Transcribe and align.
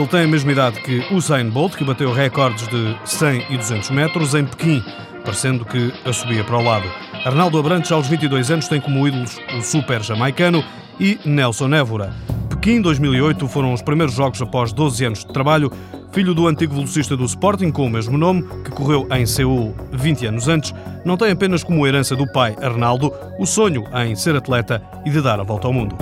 Ele 0.00 0.08
tem 0.08 0.24
a 0.24 0.26
mesma 0.26 0.52
idade 0.52 0.80
que 0.80 1.06
Usain 1.12 1.50
Bolt, 1.50 1.76
que 1.76 1.84
bateu 1.84 2.10
recordes 2.10 2.66
de 2.68 2.96
100 3.04 3.46
e 3.50 3.56
200 3.58 3.90
metros 3.90 4.34
em 4.34 4.46
Pequim, 4.46 4.82
parecendo 5.22 5.62
que 5.64 5.92
a 6.06 6.12
subia 6.12 6.42
para 6.42 6.56
o 6.56 6.62
lado. 6.62 7.09
Arnaldo 7.24 7.58
Abrantes, 7.58 7.92
aos 7.92 8.08
22 8.08 8.50
anos, 8.50 8.66
tem 8.66 8.80
como 8.80 9.06
ídolos 9.06 9.38
o 9.56 9.60
super 9.60 10.02
jamaicano 10.02 10.64
e 10.98 11.18
Nelson 11.24 11.74
Évora. 11.74 12.14
Pequim 12.48 12.80
2008 12.80 13.46
foram 13.46 13.74
os 13.74 13.82
primeiros 13.82 14.14
jogos 14.14 14.40
após 14.40 14.72
12 14.72 15.04
anos 15.04 15.18
de 15.20 15.32
trabalho. 15.32 15.70
Filho 16.12 16.34
do 16.34 16.48
antigo 16.48 16.74
velocista 16.74 17.16
do 17.16 17.24
Sporting, 17.24 17.70
com 17.70 17.86
o 17.86 17.90
mesmo 17.90 18.16
nome, 18.16 18.42
que 18.64 18.70
correu 18.70 19.06
em 19.12 19.26
Seul 19.26 19.76
20 19.92 20.26
anos 20.26 20.48
antes, 20.48 20.74
não 21.04 21.16
tem 21.16 21.30
apenas 21.30 21.62
como 21.62 21.86
herança 21.86 22.16
do 22.16 22.26
pai 22.32 22.56
Arnaldo 22.60 23.12
o 23.38 23.46
sonho 23.46 23.84
em 23.94 24.16
ser 24.16 24.34
atleta 24.34 24.82
e 25.04 25.10
de 25.10 25.20
dar 25.20 25.38
a 25.38 25.44
volta 25.44 25.66
ao 25.68 25.72
mundo. 25.72 25.96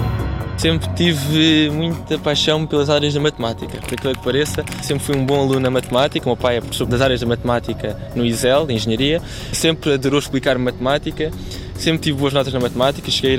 Sempre 0.59 0.89
tive 0.97 1.71
muita 1.71 2.19
paixão 2.19 2.66
pelas 2.66 2.91
áreas 2.91 3.15
da 3.15 3.21
matemática, 3.21 3.79
por 3.80 3.95
aquilo 3.95 4.12
que 4.15 4.25
pareça. 4.25 4.65
Sempre 4.83 5.05
fui 5.05 5.16
um 5.16 5.25
bom 5.25 5.41
aluno 5.41 5.61
na 5.61 5.71
matemática. 5.71 6.27
O 6.27 6.30
meu 6.30 6.37
pai 6.37 6.57
é 6.57 6.61
professor 6.61 6.85
das 6.85 7.01
áreas 7.01 7.21
da 7.21 7.27
matemática 7.29 7.97
no 8.16 8.27
ISEL, 8.27 8.66
de 8.66 8.75
Engenharia. 8.75 9.23
Sempre 9.52 9.93
adorou 9.95 10.19
explicar 10.19 10.59
matemática 10.59 11.30
sempre 11.78 12.00
tive 12.02 12.18
boas 12.18 12.32
notas 12.32 12.52
na 12.52 12.60
matemática, 12.60 13.10
cheguei 13.10 13.38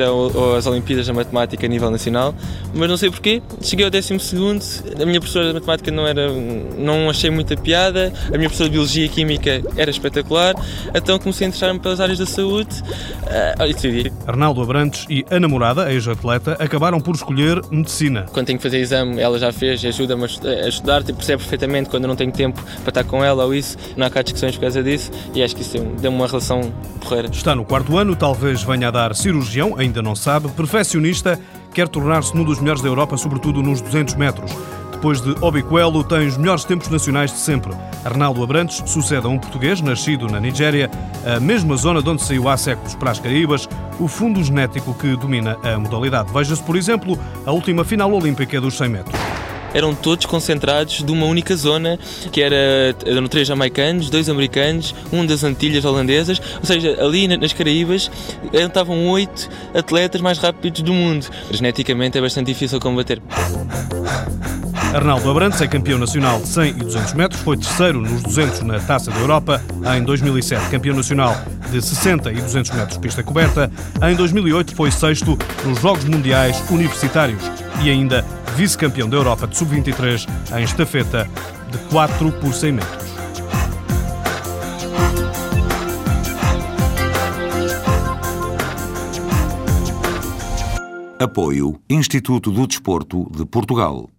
às 0.57 0.65
Olimpíadas 0.65 1.07
da 1.07 1.13
Matemática 1.13 1.65
a 1.65 1.69
nível 1.69 1.91
nacional, 1.91 2.33
mas 2.73 2.89
não 2.89 2.97
sei 2.97 3.09
porquê, 3.09 3.41
cheguei 3.61 3.85
ao 3.85 3.91
12 3.91 4.13
a 4.99 5.05
minha 5.05 5.19
professora 5.19 5.47
de 5.47 5.53
matemática 5.53 5.91
não 5.91 6.07
era, 6.07 6.31
não 6.77 7.09
achei 7.09 7.29
muita 7.29 7.55
piada, 7.55 8.13
a 8.27 8.37
minha 8.37 8.49
professora 8.49 8.69
de 8.69 8.73
Biologia 8.73 9.05
e 9.05 9.09
Química 9.09 9.61
era 9.75 9.91
espetacular, 9.91 10.55
então 10.93 11.19
comecei 11.19 11.45
a 11.45 11.49
interessar-me 11.49 11.79
pelas 11.79 11.99
áreas 11.99 12.17
da 12.17 12.25
saúde 12.25 12.81
uh, 13.23 13.65
e 13.65 13.73
decidi. 13.73 14.11
Arnaldo 14.25 14.61
Abrantes 14.61 15.05
e 15.09 15.25
a 15.29 15.39
namorada, 15.39 15.91
ex-atleta, 15.91 16.53
acabaram 16.59 16.99
por 16.99 17.15
escolher 17.15 17.61
Medicina. 17.69 18.25
Quando 18.31 18.47
tenho 18.47 18.59
que 18.59 18.63
fazer 18.63 18.79
exame, 18.79 19.19
ela 19.19 19.37
já 19.37 19.51
fez, 19.51 19.83
ajuda-me 19.83 20.25
a 20.25 20.67
estudar, 20.67 21.03
tipo, 21.03 21.17
percebe 21.17 21.41
perfeitamente 21.41 21.89
quando 21.89 22.03
eu 22.03 22.07
não 22.07 22.15
tenho 22.15 22.31
tempo 22.31 22.61
para 22.83 22.89
estar 22.89 23.03
com 23.03 23.23
ela 23.23 23.45
ou 23.45 23.53
isso, 23.53 23.77
não 23.97 24.07
há 24.07 24.09
cá 24.09 24.21
discussões 24.21 24.55
por 24.55 24.61
causa 24.61 24.81
disso, 24.81 25.11
e 25.33 25.43
acho 25.43 25.55
que 25.55 25.61
isso 25.61 25.77
deu-me 25.99 26.17
uma 26.17 26.27
relação 26.27 26.71
porreira. 27.01 27.29
Está 27.29 27.55
no 27.55 27.65
quarto 27.65 27.97
ano, 27.97 28.15
tal 28.15 28.28
talvez 28.29 28.61
venha 28.61 28.89
a 28.89 28.91
dar 28.91 29.15
cirurgião, 29.15 29.73
ainda 29.75 30.03
não 30.03 30.15
sabe, 30.15 30.49
perfeccionista, 30.49 31.39
quer 31.73 31.87
tornar-se 31.87 32.35
num 32.35 32.43
dos 32.43 32.59
melhores 32.59 32.79
da 32.79 32.87
Europa, 32.87 33.17
sobretudo 33.17 33.63
nos 33.63 33.81
200 33.81 34.13
metros. 34.13 34.51
Depois 34.91 35.19
de 35.19 35.35
Obiquelo, 35.41 36.03
tem 36.03 36.27
os 36.27 36.37
melhores 36.37 36.63
tempos 36.63 36.89
nacionais 36.89 37.31
de 37.31 37.39
sempre. 37.39 37.73
Arnaldo 38.05 38.43
Abrantes 38.43 38.83
sucede 38.85 39.25
a 39.25 39.29
um 39.29 39.39
português 39.39 39.81
nascido 39.81 40.27
na 40.27 40.39
Nigéria, 40.39 40.91
a 41.25 41.39
mesma 41.39 41.75
zona 41.75 42.03
de 42.03 42.09
onde 42.09 42.21
saiu 42.21 42.47
há 42.47 42.55
séculos 42.55 42.93
para 42.93 43.09
as 43.09 43.19
Caraíbas, 43.19 43.67
o 43.99 44.07
fundo 44.07 44.43
genético 44.43 44.93
que 44.93 45.15
domina 45.15 45.57
a 45.63 45.79
modalidade. 45.79 46.31
Veja-se, 46.31 46.61
por 46.61 46.75
exemplo, 46.75 47.17
a 47.47 47.51
última 47.51 47.83
final 47.83 48.13
olímpica 48.13 48.61
dos 48.61 48.77
100 48.77 48.89
metros 48.89 49.38
eram 49.73 49.93
todos 49.93 50.25
concentrados 50.25 51.03
de 51.03 51.11
uma 51.11 51.25
única 51.25 51.55
zona, 51.55 51.99
que 52.31 52.41
era, 52.41 52.95
eram 53.05 53.27
três 53.27 53.47
jamaicanos, 53.47 54.09
dois 54.09 54.29
americanos, 54.29 54.93
um 55.11 55.25
das 55.25 55.43
Antilhas 55.43 55.85
holandesas, 55.85 56.41
ou 56.59 56.65
seja, 56.65 56.97
ali 57.01 57.27
nas 57.27 57.53
Caraíbas 57.53 58.09
estavam 58.53 59.07
oito 59.09 59.49
atletas 59.73 60.21
mais 60.21 60.37
rápidos 60.37 60.81
do 60.81 60.93
mundo. 60.93 61.27
Geneticamente 61.51 62.17
é 62.17 62.21
bastante 62.21 62.47
difícil 62.47 62.79
combater. 62.79 63.21
Arnaldo 64.93 65.29
Abrantes 65.29 65.61
é 65.61 65.67
campeão 65.67 65.99
nacional 65.99 66.39
de 66.41 66.47
100 66.47 66.69
e 66.69 66.73
200 66.73 67.13
metros, 67.13 67.41
foi 67.41 67.57
terceiro 67.57 68.01
nos 68.01 68.23
200 68.23 68.61
na 68.61 68.79
Taça 68.79 69.11
da 69.11 69.19
Europa 69.19 69.61
em 69.95 70.03
2007, 70.03 70.67
campeão 70.69 70.95
nacional 70.95 71.35
de 71.69 71.79
60 71.79 72.31
e 72.31 72.41
200 72.41 72.71
metros 72.71 72.97
pista 72.97 73.21
coberta. 73.21 73.71
Em 74.01 74.15
2008 74.15 74.75
foi 74.75 74.89
sexto 74.89 75.37
nos 75.63 75.79
Jogos 75.79 76.05
Mundiais 76.05 76.63
Universitários 76.71 77.43
e 77.83 77.89
ainda 77.89 78.25
vice-campeão 78.55 79.07
da 79.07 79.15
Europa 79.15 79.45
de 79.45 79.57
sub-23 79.57 80.27
em 80.57 80.63
estafeta 80.63 81.29
de 81.71 81.77
4 81.89 82.31
por 82.33 82.51
100 82.51 82.71
metros. 82.71 83.09
Apoio 91.19 91.79
Instituto 91.87 92.49
do 92.49 92.65
Desporto 92.65 93.29
de 93.35 93.45
Portugal. 93.45 94.09